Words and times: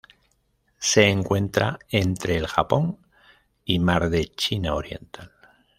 Se 0.79 1.09
encuentra 1.09 1.77
entre 1.89 2.35
el 2.35 2.47
Japón 2.47 2.97
y 3.63 3.77
Mar 3.77 4.09
de 4.09 4.33
China 4.33 4.73
Oriental. 4.73 5.31